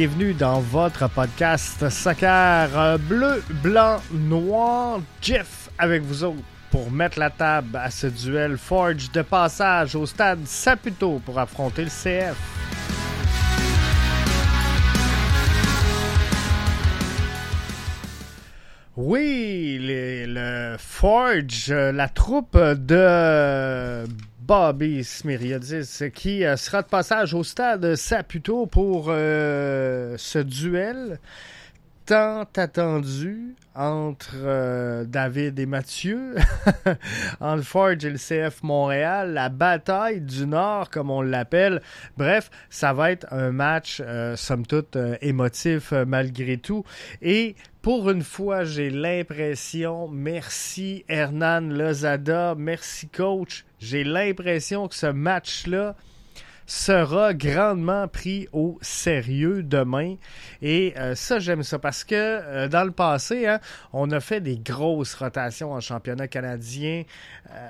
[0.00, 5.00] Bienvenue dans votre podcast Soccer bleu, blanc, noir.
[5.20, 6.38] Jeff avec vous autres
[6.70, 11.84] pour mettre la table à ce duel Forge de passage au stade Saputo pour affronter
[11.84, 12.34] le CF.
[18.96, 24.06] Oui, le Forge, la troupe de
[24.50, 31.20] Bobby Smiriadis qui euh, sera de passage au stade Saputo pour euh, ce duel
[32.04, 36.34] tant attendu entre euh, David et Mathieu,
[37.40, 41.80] entre Forge et le CF Montréal, la bataille du Nord, comme on l'appelle.
[42.16, 44.02] Bref, ça va être un match,
[44.34, 46.84] somme toute, émotif malgré tout.
[47.22, 55.06] Et pour une fois, j'ai l'impression, merci Hernan Lozada, merci coach, j'ai l'impression que ce
[55.06, 55.96] match-là
[56.70, 60.14] sera grandement pris au sérieux demain.
[60.62, 63.58] Et euh, ça, j'aime ça parce que euh, dans le passé, hein,
[63.92, 67.02] on a fait des grosses rotations en championnat canadien.
[67.50, 67.68] Euh,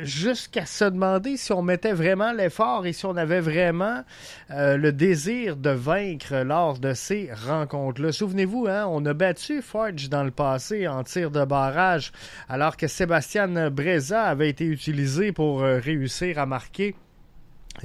[0.00, 4.02] jusqu'à se demander si on mettait vraiment l'effort et si on avait vraiment
[4.50, 8.12] le désir de vaincre lors de ces rencontres-là.
[8.12, 12.12] Souvenez-vous, hein, on a battu Forge dans le passé en tir de barrage,
[12.46, 16.94] alors que Sébastien Breza avait été utilisé pour réussir à marquer.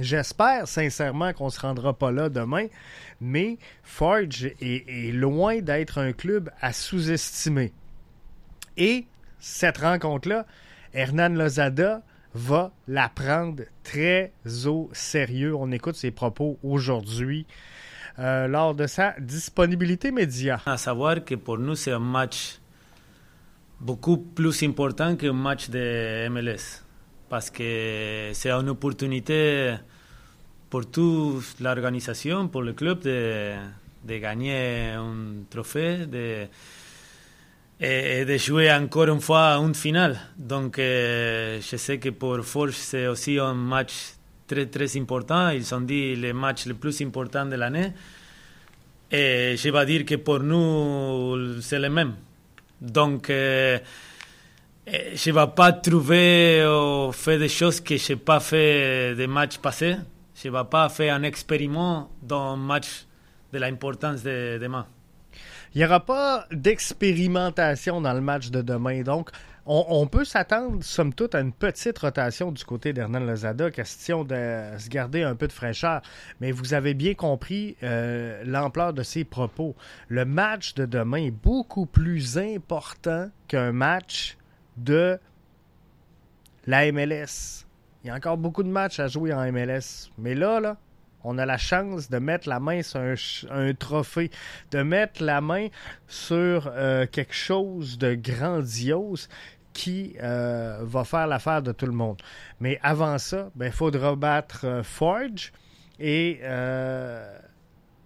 [0.00, 2.66] J'espère sincèrement qu'on ne se rendra pas là demain,
[3.20, 7.72] mais Forge est loin d'être un club à sous-estimer.
[8.76, 9.06] Et
[9.38, 10.46] cette rencontre-là,
[10.94, 12.02] Hernan Lozada
[12.34, 14.32] va la prendre très
[14.66, 15.54] au sérieux.
[15.54, 17.46] On écoute ses propos aujourd'hui
[18.18, 20.60] euh, lors de sa disponibilité média.
[20.64, 22.58] À savoir que pour nous, c'est un match
[23.80, 26.81] beaucoup plus important qu'un match de MLS.
[27.32, 29.74] Parce que c'est une opportunité
[30.68, 33.54] pour toute l'organisation, pour le club, de,
[34.06, 36.46] gagner un trophée, de
[37.80, 40.20] et, de jouer encore une fois une finale.
[40.36, 43.94] Donc, euh, je sais que pour Forge, c'est aussi un match
[44.46, 45.48] très, très important.
[45.48, 47.94] Ils ont dit le match le plus important de l'année.
[49.10, 52.12] Et je vais dire que pour nous, c'est le même.
[52.78, 53.78] Donc, euh,
[54.86, 59.26] je ne vais pas trouver ou faire des choses que je n'ai pas fait des
[59.26, 59.96] matchs passés.
[60.34, 63.06] Je ne vais pas faire un expériment dans un match
[63.52, 64.86] de l'importance de demain.
[65.74, 69.02] Il n'y aura pas d'expérimentation dans le match de demain.
[69.02, 69.30] Donc,
[69.64, 74.34] on, peut s'attendre, somme toute, à une petite rotation du côté d'Hernan Lozada, question de
[74.76, 76.02] se garder un peu de fraîcheur.
[76.40, 79.76] Mais vous avez bien compris euh, l'ampleur de ses propos.
[80.08, 84.36] Le match de demain est beaucoup plus important qu'un match
[84.76, 85.18] de
[86.66, 87.66] la MLS.
[88.02, 90.10] Il y a encore beaucoup de matchs à jouer en MLS.
[90.18, 90.76] Mais là,
[91.24, 93.00] on a la chance de mettre la main sur
[93.50, 94.30] un, trophée,
[94.70, 95.68] de mettre la main
[96.08, 99.28] sur euh, quelque chose de grandiose
[99.72, 102.20] qui euh, va faire l'affaire de tout le monde.
[102.60, 105.52] Mais avant ça, il ben, faudra battre euh, Forge
[105.98, 106.40] et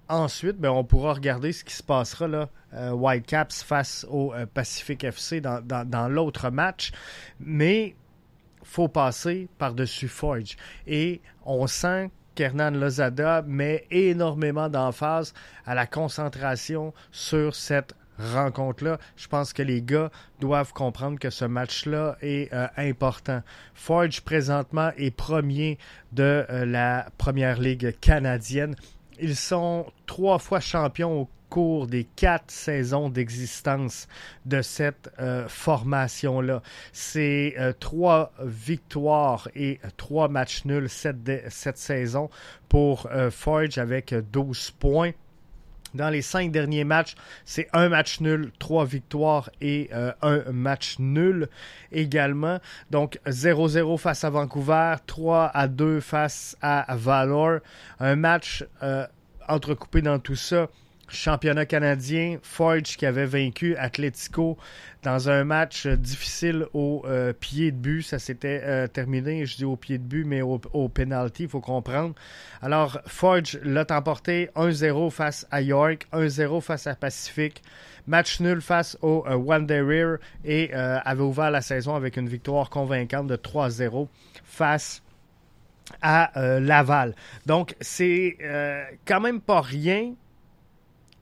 [0.09, 2.49] ensuite, ben, on pourra regarder ce qui se passera là,
[2.93, 6.93] Whitecaps face au Pacific FC dans, dans l'autre match.
[7.41, 7.97] Mais
[8.67, 10.57] faut passer par-dessus Forge.
[10.87, 15.33] Et on sent qu'Hernan Lozada met énormément d'emphase
[15.65, 18.99] à la concentration sur cette rencontre-là.
[19.17, 23.43] Je pense que les gars doivent comprendre que ce match-là est euh, important.
[23.75, 25.79] Forge, présentement, est premier
[26.13, 28.75] de euh, la Première Ligue canadienne.
[29.21, 34.09] Ils sont trois fois champions au cours des quatre saisons d'existence
[34.45, 36.63] de cette euh, formation-là.
[36.93, 42.31] C'est euh, trois victoires et trois matchs nuls cette, saison
[42.69, 45.13] pour euh, Forge avec 12 points.
[45.95, 47.15] Dans les cinq derniers matchs,
[47.45, 49.91] c'est un match nul, trois victoires et
[50.21, 51.49] un match nul
[51.93, 52.59] également.
[52.91, 57.61] Donc 0-0 face à Vancouver, 3 à 2 face à Valor.
[57.99, 58.65] Un match
[59.49, 60.69] entrecoupé dans tout ça
[61.09, 64.57] championnat canadien, Forge qui avait vaincu Atletico
[65.03, 68.03] dans un match difficile au euh, pied de but.
[68.03, 71.61] Ça s'était euh, terminé, je dis au pied de but, mais au, penalty, il faut
[71.61, 72.15] comprendre.
[72.61, 77.63] Alors, Forge l'a emporté 1-0 face à York, 1-0 face à Pacific.
[78.09, 83.27] Match nul face au euh, Wanderer et avait ouvert la saison avec une victoire convaincante
[83.27, 84.09] de 3-0
[84.45, 85.03] face
[86.03, 87.15] à Laval.
[87.47, 88.37] Donc, c'est
[89.05, 90.15] quand même pas rien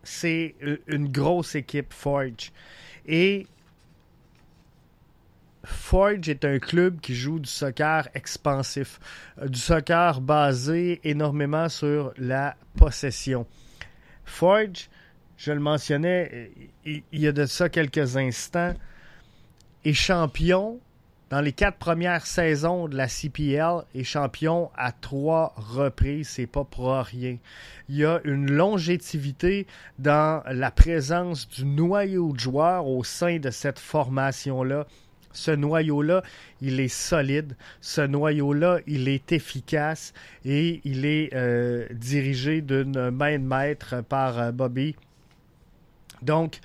[0.04, 0.54] c'est
[0.86, 2.52] une grosse équipe Forge.
[3.06, 3.46] Et
[5.64, 9.00] Forge est un club qui joue du soccer expansif,
[9.38, 13.46] euh, du soccer basé énormément sur la possession.
[14.24, 14.88] Forge,
[15.36, 16.50] je le mentionnais
[16.84, 18.74] il y a de ça quelques instants,
[19.84, 20.80] est champion
[21.34, 26.28] dans les quatre premières saisons de la CPL et champion à trois reprises.
[26.28, 27.38] C'est pas pour rien.
[27.88, 29.66] Il y a une longévité
[29.98, 34.86] dans la présence du noyau de joueurs au sein de cette formation-là.
[35.32, 36.22] Ce noyau-là,
[36.60, 37.56] il est solide.
[37.81, 40.14] Ce noyau-là, il est efficace
[40.44, 44.94] et il est euh, dirigé d'une main de maître par euh, Bobby.
[46.22, 46.60] Donc,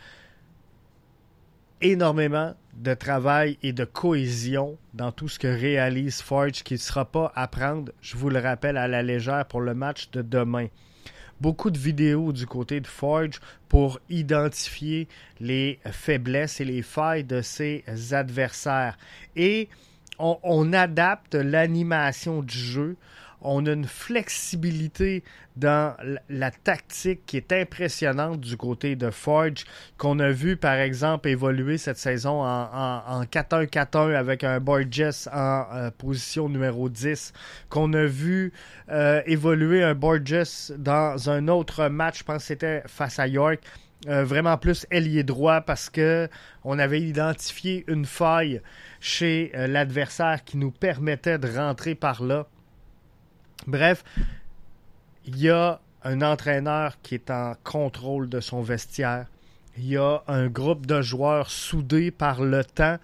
[1.81, 7.05] énormément de travail et de cohésion dans tout ce que réalise Forge qui ne sera
[7.05, 10.67] pas à prendre, je vous le rappelle, à la légère pour le match de demain.
[11.41, 15.07] Beaucoup de vidéos du côté de Forge pour identifier
[15.39, 18.97] les faiblesses et les failles de ses adversaires.
[19.35, 19.69] Et
[20.17, 22.97] on, adapte l'animation du jeu
[23.41, 25.23] on a une flexibilité
[25.55, 25.95] dans
[26.29, 29.65] la tactique qui est impressionnante du côté de Forge,
[29.97, 35.91] qu'on a vu par exemple évoluer cette saison en, 4-1-4-1 avec un Borges en euh,
[35.91, 37.33] position numéro 10,
[37.69, 38.53] qu'on a vu
[38.89, 43.59] euh, évoluer un Borges dans un autre match, je pense que c'était face à York.
[44.07, 46.29] Euh, vraiment plus ailier droit parce que
[46.63, 48.61] on avait identifié une faille
[49.01, 52.47] chez l'adversaire qui nous permettait de rentrer par là.
[53.67, 54.03] Bref,
[55.25, 59.27] il y a un entraîneur qui est en contrôle de son vestiaire.
[59.77, 62.97] Il y a un groupe de joueurs soudés par le temps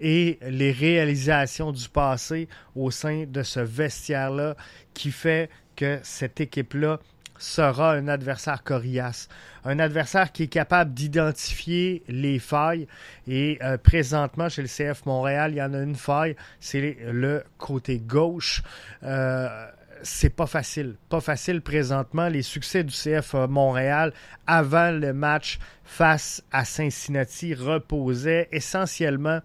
[0.00, 4.56] et les réalisations du passé au sein de ce vestiaire-là
[4.94, 7.00] qui fait que cette équipe-là
[7.38, 9.28] sera un adversaire coriace,
[9.64, 12.86] un adversaire qui est capable d'identifier les failles.
[13.26, 17.42] Et euh, présentement, chez le CF Montréal, il y en a une faille, c'est le
[17.58, 18.62] côté gauche.
[19.02, 19.66] Euh,
[20.02, 20.96] c'est pas facile.
[21.08, 22.28] Pas facile présentement.
[22.28, 24.12] Les succès du CF Montréal
[24.46, 29.40] avant le match face à Cincinnati reposaient essentiellement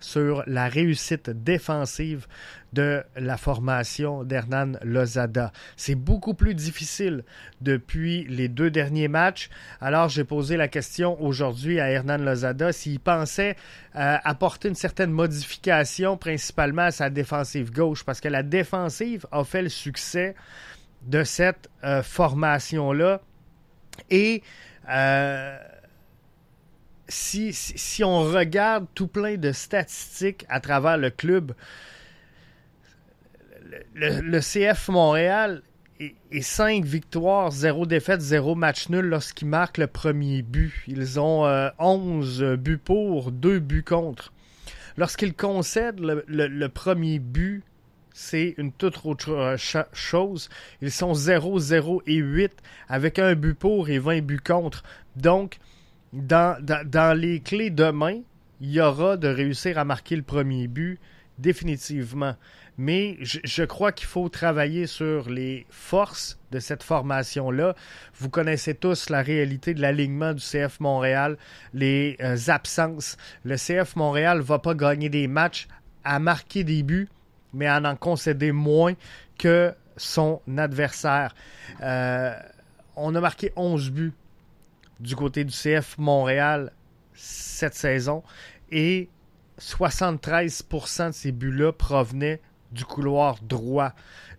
[0.00, 2.26] sur la réussite défensive
[2.72, 5.52] de la formation d'Hernan Lozada.
[5.76, 7.24] C'est beaucoup plus difficile
[7.60, 9.48] depuis les deux derniers matchs.
[9.80, 13.56] Alors j'ai posé la question aujourd'hui à Hernan Lozada s'il pensait
[13.94, 19.44] euh, apporter une certaine modification principalement à sa défensive gauche parce que la défensive a
[19.44, 20.34] fait le succès
[21.02, 23.20] de cette euh, formation-là
[24.10, 24.42] et
[24.88, 25.58] euh,
[27.08, 31.54] si, si, on regarde tout plein de statistiques à travers le club,
[33.94, 35.62] le, CF Montréal
[36.00, 40.72] est, 5 victoires, 0 défaites, 0 match nul lorsqu'ils marquent le premier but.
[40.86, 41.46] Ils ont
[41.78, 44.32] 11 euh, buts pour, 2 buts contre.
[44.96, 47.62] Lorsqu'ils concèdent le, premier but,
[48.14, 49.56] c'est une toute autre
[49.92, 50.48] chose.
[50.80, 52.50] Ils sont 0, 0 et 8
[52.88, 54.84] avec un but pour et 20 buts contre.
[55.16, 55.58] Donc,
[56.12, 58.20] dans, les clés demain,
[58.60, 60.98] il y aura de réussir à marquer le premier but,
[61.38, 62.34] définitivement.
[62.78, 67.74] Mais je, crois qu'il faut travailler sur les forces de cette formation-là.
[68.14, 71.38] Vous connaissez tous la réalité de l'alignement du CF Montréal,
[71.72, 73.16] les euh, absences.
[73.44, 75.68] Le CF Montréal ne va pas gagner des matchs
[76.04, 77.08] à marquer des buts,
[77.54, 78.92] mais à en concéder moins
[79.38, 81.34] que son adversaire.
[81.80, 82.34] Euh,
[82.94, 84.12] on a marqué 11 buts
[85.00, 86.72] du côté du CF Montréal
[87.14, 88.22] cette saison
[88.70, 89.08] et
[89.60, 92.40] 73% de ces buts-là provenaient
[92.72, 93.92] du couloir droit.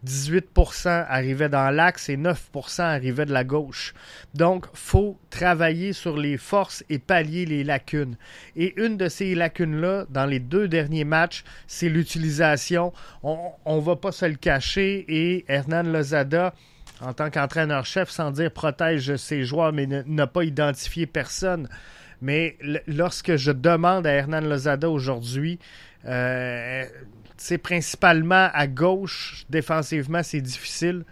[0.05, 3.93] 18% arrivaient dans l'axe et 9% arrivaient de la gauche.
[4.35, 8.15] Donc, faut travailler sur les forces et pallier les lacunes.
[8.55, 12.93] Et une de ces lacunes-là, dans les deux derniers matchs, c'est l'utilisation.
[13.23, 16.53] On ne va pas se le cacher et Hernan Lozada
[17.01, 21.69] en tant qu'entraîneur-chef, sans dire protège ses joueurs, mais n'a pas identifié personne.
[22.21, 25.59] Mais lorsque je demande à Hernan Lozada aujourd'hui,
[26.05, 26.85] euh,
[27.37, 31.03] c'est principalement à gauche, défensivement, c'est difficile.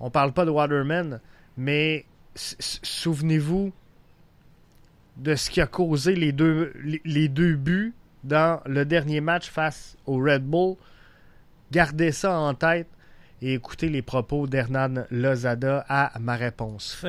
[0.00, 1.20] On parle pas de Waterman,
[1.56, 3.72] mais souvenez-vous
[5.16, 6.72] de ce qui a causé les deux,
[7.04, 7.92] les deux buts
[8.24, 10.76] dans le dernier match face au Red Bull.
[11.72, 12.88] Gardez ça en tête
[13.40, 17.04] et écoutez les propos d'Hernan Lozada à ma réponse.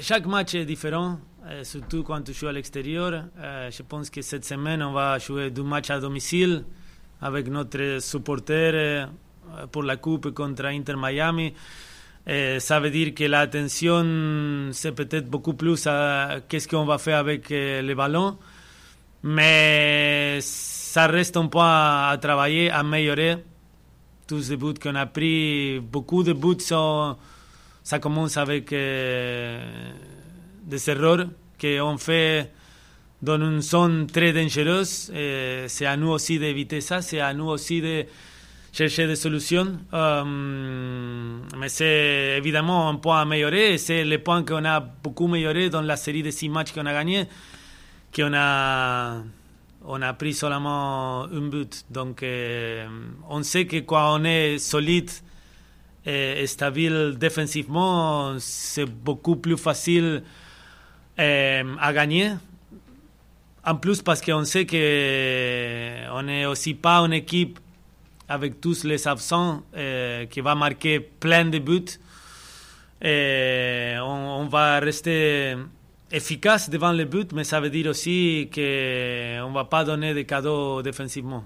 [0.00, 3.24] chaque match est différent, euh, surtout quand tu joues à l'extérieur.
[3.38, 6.64] Euh, je pense que cette semaine, on va jouer deux matchs à domicile
[7.20, 9.06] avec notre supporter euh,
[9.72, 11.54] pour la Coupe contre Inter Miami.
[12.58, 17.50] ça veut dire que l'attention, c'est peut-être beaucoup plus à qu'est-ce qu'on va faire avec
[17.50, 18.36] le ballon.
[19.22, 23.38] Mais ça reste un point à travailler, à améliorer
[24.26, 27.16] tous les buts qu'on a pris, beaucoup de buts sont,
[27.82, 29.60] ça commence avec des
[30.90, 31.26] erreurs
[31.60, 32.52] qu'on fait
[33.22, 35.12] dans une zone très dangereuse.
[35.68, 38.04] C'est à nous aussi d'éviter ça, c'est à nous aussi de
[38.76, 39.78] chercher des solutions.
[39.92, 43.78] mais c'est évidemment un point à améliorer.
[43.78, 46.92] C'est le point qu'on a beaucoup amélioré dans la série de six matchs qu'on a
[46.92, 47.26] gagné,
[48.14, 49.22] qu'on a,
[49.86, 51.84] on a pris seulement un but.
[51.90, 52.24] Donc,
[53.28, 55.10] on sait que quand on est solide
[56.04, 60.22] et stable défensivement, c'est beaucoup plus facile
[61.18, 62.32] à gagner.
[63.64, 67.58] En plus, parce qu'on sait qu'on n'est aussi pas une équipe
[68.28, 71.98] avec tous les absents euh, qui va marquer plein de buts.
[73.02, 75.56] On, va rester
[76.10, 80.22] efficace devant les buts, mais ça veut dire aussi qu'on ne va pas donner de
[80.22, 81.44] cadeaux défensivement.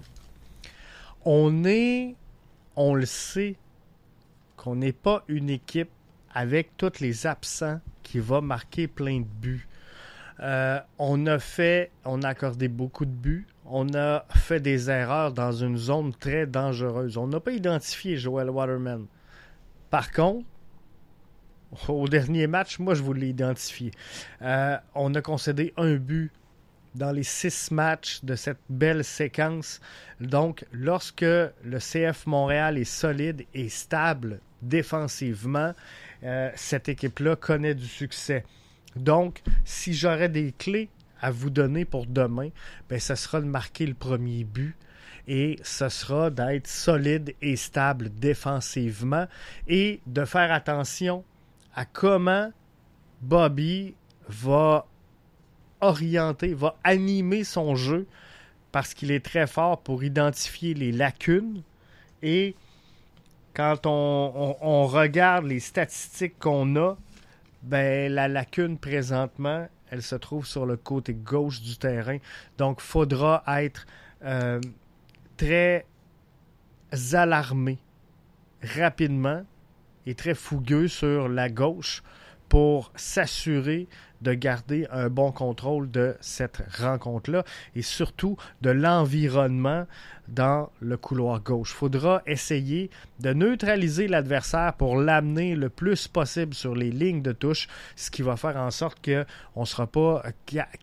[1.24, 2.14] On est,
[2.76, 3.56] on le sait,
[4.56, 5.90] qu'on n'est pas une équipe
[6.34, 9.66] avec tous les absents qui va marquer plein de buts.
[10.40, 13.46] Euh, on a fait, on a accordé beaucoup de buts.
[13.66, 17.16] On a fait des erreurs dans une zone très dangereuse.
[17.16, 19.06] On n'a pas identifié Joel Waterman.
[19.90, 20.46] Par contre,
[21.88, 23.90] au dernier match, moi je vous l'ai identifié.
[24.42, 26.32] Euh, on a concédé un but
[26.94, 29.80] dans les six matchs de cette belle séquence.
[30.20, 35.74] Donc, lorsque le CF Montréal est solide et stable défensivement,
[36.24, 38.44] euh, cette équipe-là connaît du succès.
[38.96, 40.88] Donc, si j'aurais des clés
[41.20, 42.48] à vous donner pour demain,
[42.88, 44.74] ben, ce sera de marquer le premier but
[45.28, 49.26] et ce sera d'être solide et stable défensivement
[49.68, 51.24] et de faire attention
[51.74, 52.50] à comment
[53.20, 53.94] Bobby
[54.28, 54.86] va
[55.80, 58.06] orienter, va animer son jeu
[58.72, 61.62] parce qu'il est très fort pour identifier les lacunes
[62.22, 62.54] et
[63.54, 66.96] quand on regarde les statistiques qu'on a,
[67.62, 72.18] ben, la lacune présentement, elle se trouve sur le côté gauche du terrain.
[72.58, 73.86] Donc, faudra être
[74.24, 74.60] euh,
[75.36, 75.84] très
[77.12, 77.78] alarmé
[78.62, 79.44] rapidement
[80.06, 82.02] et très fougueux sur la gauche
[82.48, 83.86] pour s'assurer
[84.20, 89.86] de garder un bon contrôle de cette rencontre-là et surtout de l'environnement
[90.28, 91.72] dans le couloir gauche.
[91.72, 92.90] Il faudra essayer
[93.20, 98.22] de neutraliser l'adversaire pour l'amener le plus possible sur les lignes de touche, ce qui
[98.22, 100.22] va faire en sorte qu'on ne sera pas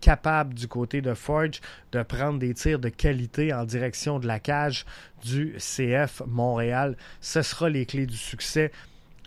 [0.01, 4.39] capable du côté de Forge de prendre des tirs de qualité en direction de la
[4.39, 4.85] cage
[5.23, 6.97] du CF Montréal.
[7.21, 8.71] Ce sera les clés du succès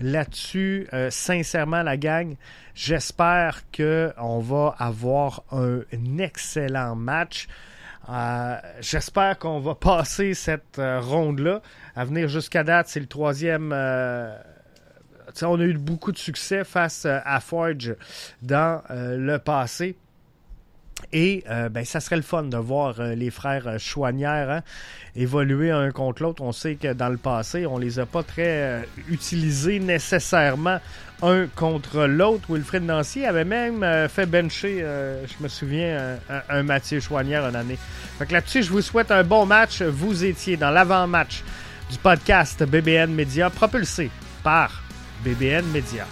[0.00, 2.36] là-dessus, euh, sincèrement, la gang,
[2.74, 5.82] j'espère qu'on va avoir un,
[6.18, 7.46] excellent match.
[8.08, 11.62] Euh, j'espère qu'on va passer cette euh, ronde-là.
[11.94, 13.72] À venir jusqu'à date, c'est le troisième.
[13.72, 17.94] on a eu beaucoup de succès face à Forge
[18.42, 19.96] dans le passé.
[21.12, 24.62] Et euh, ben, ça serait le fun de voir euh, les frères euh, Chouanière hein,
[25.16, 26.42] évoluer un contre l'autre.
[26.42, 30.78] On sait que dans le passé, on les a pas très utilisés nécessairement
[31.22, 32.44] un contre l'autre.
[32.48, 36.16] Wilfred Nancy avait même fait bencher, je me souviens,
[36.48, 37.78] un, Mathieu Chouanière une année.
[38.18, 39.82] Fait là-dessus, je vous souhaite un bon match.
[39.82, 41.42] Vous étiez dans l'avant-match
[41.90, 44.10] du podcast BBN Media, propulsé
[44.42, 44.82] par
[45.24, 46.06] BBN Media.